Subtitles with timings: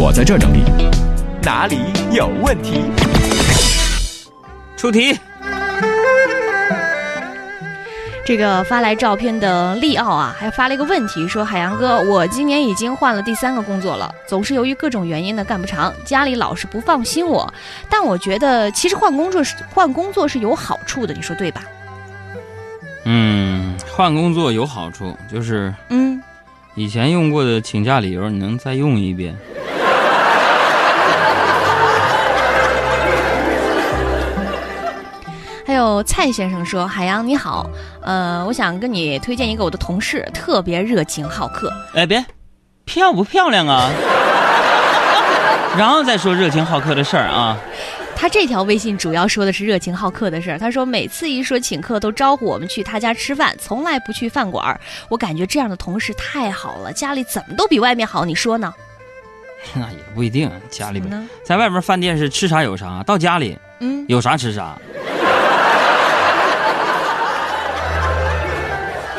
[0.00, 0.62] 我在这儿整理，
[1.42, 1.80] 哪里
[2.12, 2.84] 有问题？
[4.76, 5.18] 出题。
[8.24, 17.52] 这个发来照片的利奥啊，还发了一个问题，说海洋哥，我今年已经换了第三个工作了，总是由于各种原因呢干不长，家里老是不放心我。
[17.90, 21.64] 但我觉得其实换工作是换工作是有好处的，你说对吧？
[23.02, 26.22] 嗯，换工作有好处，就是嗯，
[26.76, 29.36] 以前用过的请假理由，你能再用一遍。
[35.88, 37.66] 还有蔡先生说：“海洋你好，
[38.02, 41.72] 呃，我想跟你推荐一个我的同事，特别热情好客。
[41.94, 42.22] 哎，别，
[42.84, 43.88] 漂不漂亮啊？
[45.78, 47.56] 然后再说热情好客的事儿啊。
[48.14, 50.58] 他这条微信主要说的是热情好客的事儿。
[50.58, 54.78] 他说每次一说请客，都招呼我们去他家吃饭，从来不去饭馆儿。
[55.08, 58.74] 我感觉这样的同事太好了，家里怎么都比外面好，你说呢？
[59.72, 61.28] 那也不一定，家里边？
[61.42, 64.78] 在外边饭店是吃啥有啥，到家里嗯，有啥吃啥。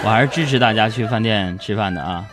[0.04, 2.26] 我还是支持大家去饭店吃饭的啊！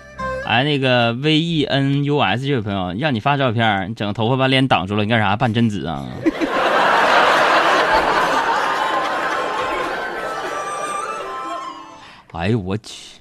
[0.46, 5.34] 哎，那个 V E N U S 这位朋友，让你发照片，你整个头发把脸挡住了，你干啥？
[5.36, 6.06] 扮贞子啊？
[12.32, 13.16] 哎呦我去！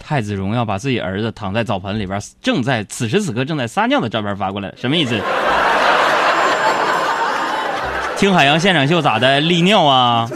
[0.00, 5.20] 太子荣耀把自己儿子躺在澡盆里边，正在此时此刻正在撒尿的照片发过来，什么意思？
[8.16, 9.40] 听海洋现场秀咋的？
[9.40, 10.28] 利尿啊？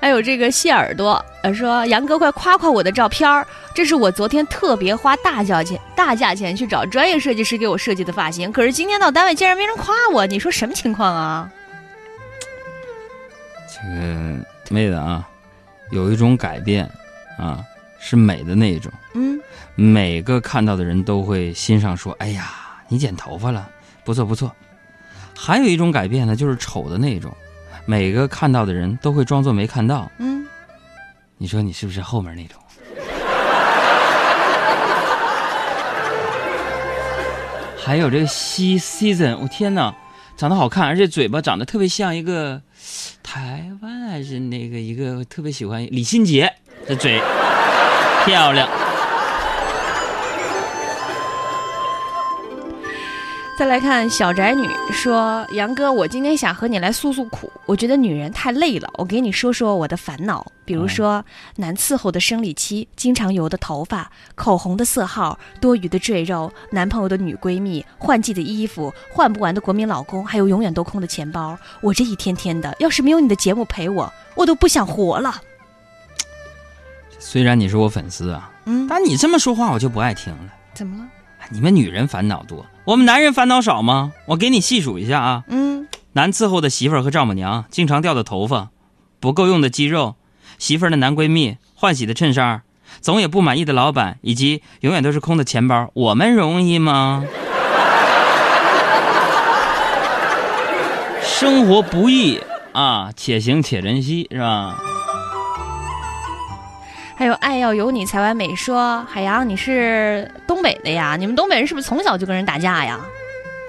[0.00, 11.50] 还有这个谢耳朵，呃，说杨哥快夸夸我的照片儿，这是我昨天特别花大价钱大价钱去找专业设计师给我设计的发型，可是今天到单位竟然没人夸我，你说什么情况啊？
[13.68, 14.36] 这个
[14.70, 15.28] 妹子啊，
[15.90, 16.88] 有一种改变
[17.38, 17.64] 啊，
[17.98, 18.92] 是美的那一种。
[19.14, 19.40] 嗯，
[19.74, 22.52] 每个看到的人都会欣赏说：“哎呀，
[22.88, 23.68] 你剪头发了，
[24.04, 24.54] 不错不错。”
[25.36, 27.32] 还有一种改变呢，就是丑的那一种，
[27.90, 30.10] 每个看到的人都会装作没看到。
[30.18, 30.46] 嗯，
[31.38, 32.60] 你说你是不是后面那种？
[37.82, 39.94] 还有这个西 season，我天哪，
[40.36, 42.60] 长得好看，而且嘴巴长得特别像一个
[43.22, 46.52] 台湾还是那个一个特别喜欢李心洁
[46.86, 47.18] 的嘴，
[48.26, 48.68] 漂亮。
[53.58, 57.50] 再来看小宅女说：“杨哥，我今天想和你来诉诉苦。
[57.66, 60.46] 我觉得女人太累了，我给你说说我的烦恼。
[60.64, 61.24] 比如说，
[61.56, 71.58] 难伺候的生理期，经常油的头发，口红的色号，多余的赘肉，男朋友的女闺蜜，换季的衣服，换不完的国民老公，还有永远都空的钱包。
[71.80, 75.34] 我这一天天的，要是没有你的节目陪我，我都不想活了。
[77.18, 80.52] 虽然你是我粉丝啊，嗯，但你这么说话我就不爱听了。
[80.74, 81.08] 怎么了？
[81.50, 84.12] 你们女人烦恼多，我们男人烦恼少吗？
[84.26, 85.44] 我给你细数一下啊。
[85.48, 88.68] 嗯，难伺候的媳妇儿和丈母娘，经常掉的头发，
[89.18, 90.16] 不够用的肌肉，
[90.58, 92.62] 媳妇儿的男闺蜜，换洗的衬衫，
[93.00, 97.24] 总也不满意的老板，以及永远都是空的钱包，我们容易吗？
[101.22, 102.38] 生活不易
[102.72, 104.82] 啊，且行且珍惜，是吧？
[107.18, 111.16] 还有爱要有你才完美说，海洋你是东北的呀？
[111.18, 113.00] 你们东北人是不是从小就跟人打架呀？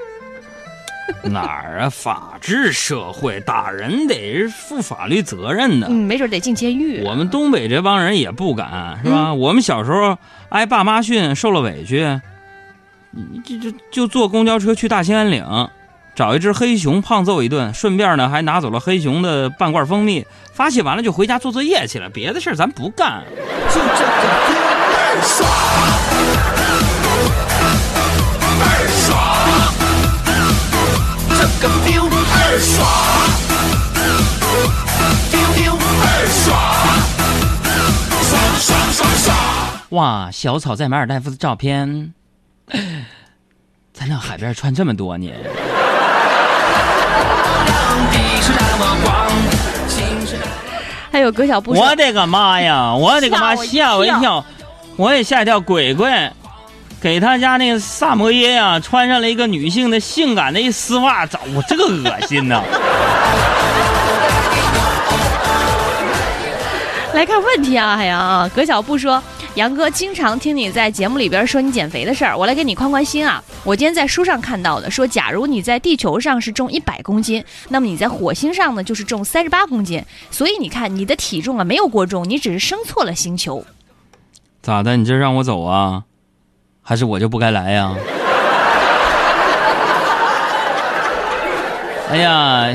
[1.26, 1.90] 哪儿啊？
[1.90, 5.88] 法治社会，打人得是负法律责任的。
[5.90, 7.02] 嗯，没准得进监狱。
[7.04, 9.34] 我们东北这帮人也不敢，是吧？
[9.34, 10.16] 我们小时候
[10.50, 12.06] 挨爸妈训，受了委屈，
[13.10, 15.44] 你这这就坐公交车去大兴安岭，
[16.20, 23.24] 找一只黑熊胖揍一顿，顺便呢还拿走了黑熊的半罐蜂蜜，发泄完了就回家做作业去了，别的事儿咱不干。
[23.70, 24.12] 就这个
[24.44, 25.50] feel 倍儿爽，
[28.60, 29.16] 倍儿爽，
[31.30, 32.76] 这个 feel 倍儿爽
[35.32, 36.52] ，feel feel 倍儿爽，
[38.28, 39.32] 爽爽爽爽。
[39.92, 42.14] 哇，小草在马尔代夫的照片，
[43.94, 45.38] 在那海边穿这么多年，
[51.12, 52.94] 还有葛小布我的个妈呀！
[52.96, 54.46] 我的个妈，吓我一跳跳，
[54.96, 55.60] 我也吓一跳。
[55.60, 56.32] 鬼鬼
[57.02, 62.62] 给他家那个萨摩耶呀、穿上了一个女性的性感的一丝袜，咋我这个恶心呐！
[67.14, 69.22] 来看问题啊，海洋啊，葛小布说，
[69.56, 73.44] 杨哥经常听你在节目里边说你减肥的事儿，我来给你宽宽心啊。
[73.64, 83.66] 我今天在书上看到的，说假如你在地球上是重一百公斤，那么你在火星上呢就是重三十八公斤，所以你看你的体重啊没有过重，你只是生错了星球。
[84.62, 84.96] 咋的？
[84.96, 86.04] 你这让我走啊？
[86.82, 87.96] 还是我就不该来呀？
[92.12, 92.66] 哎呀，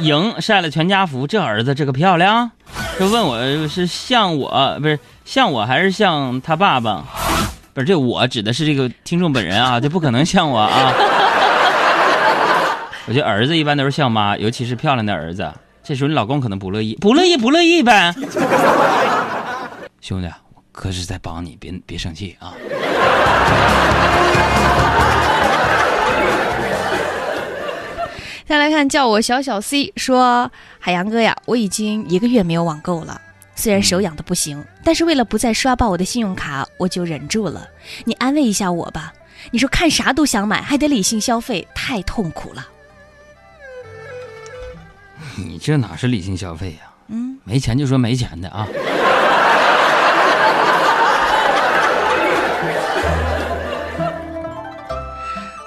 [0.00, 2.50] 赢晒了全家福，这儿子这个漂亮。
[2.98, 7.04] 就问我是像我不是像我还是像他爸爸？
[7.74, 10.92] 不是这我指的是这个听众本人啊， 这不可能像我啊。
[13.08, 15.50] 我觉得儿子一般都是像妈，尤其是漂亮的儿子。
[15.82, 18.14] 这时候你老公可能不乐意，不乐意不乐意呗。
[20.00, 22.52] 兄弟，我可是在帮你，别别生气啊。
[28.46, 33.18] 再来看，叫我小小 C 说：“海洋哥呀，我已经一个月没有网购了，
[33.54, 37.68] 虽然手痒的不行，但是为了不再刷爆我的信用卡，我就忍住了。
[38.04, 39.12] 你安慰一下我吧。
[39.50, 42.66] 你说看啥都想买，还得理性消费，太痛苦了。
[45.36, 46.92] 你这哪是理性消费呀？
[47.08, 48.66] 嗯，没钱就说没钱的啊。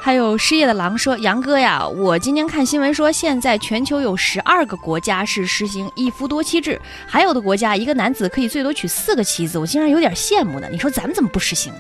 [0.06, 10.68] 还有失业的狼说：“杨哥呀，我今天看新闻说，现在全球有十二个国家是实行一夫多妻制，还有的国家一个男子可以最多娶四个妻子，我竟然有点羡慕呢。
[10.72, 11.80] 你说咱们怎么不实行呢？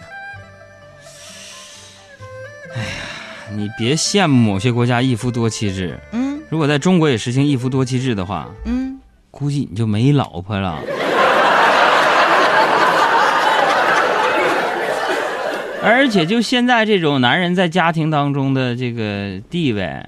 [2.75, 2.87] 哎呀
[3.55, 8.99] 你别羡慕某些国家一夫多妻制，嗯如果在中国也实行一夫多妻制的话，嗯，
[9.29, 10.81] 估计你就没老婆了。
[15.87, 20.03] 而且就现在这种男人在家庭当中的这个地位，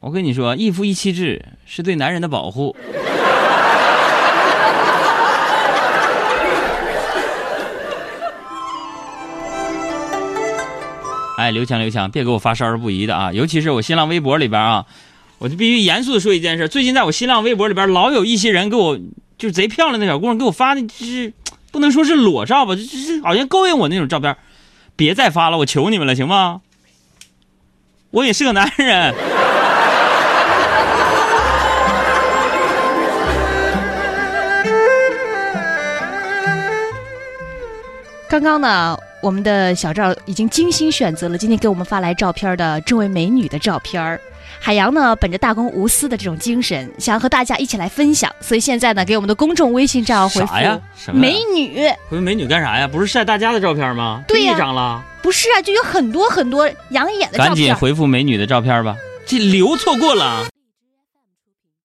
[0.00, 2.74] 我跟你说，一夫一妻制是对男人的保护。
[11.36, 13.30] 哎，刘强，刘强，别给我发少儿不宜的啊！
[13.30, 14.86] 尤其是我新浪微博里边啊，
[15.36, 18.98] 我就必须严肃的说一件事：最近在我新浪微博里边，老有一些人给我
[19.36, 21.30] 就是贼漂亮的小姑娘给我发的，就是
[21.70, 24.34] 不能说是裸照吧，就是好像勾引我那种照片。
[25.00, 26.60] 别再发了，我求你们了，行吗？
[28.10, 29.14] 我也是个男人。
[38.28, 44.20] 刚刚呢，我们的小赵已经精心选择了今天给我们发来照片的这位美女的照片儿。
[44.58, 50.78] 海洋呢，本着大公无私的这种精神，想要和大家一起来分享，所以现在呢，给我们的公众微信账号回复啥呀？
[50.96, 52.86] 什“么呀美女回复美女干啥呀？
[52.86, 54.22] 不是晒大家的照片吗？
[54.28, 57.74] 对呀这一张了，”，不是啊，就有很多很多养眼的照片赶紧。
[57.74, 58.96] 回复美女的照片吧。
[59.26, 60.46] 这留错过了。